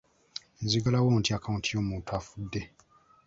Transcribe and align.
Nzigalawo 0.63 1.09
ntya 1.19 1.35
akaawunti 1.37 1.69
y'omuntu 1.73 2.09
afudde? 2.19 2.61